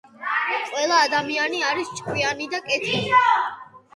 ყველა 0.69 0.95
ადამიანი 1.07 1.61
არის 1.67 1.91
ჭკვიანი 1.99 2.47
და 2.53 2.61
კეთილი 2.71 3.21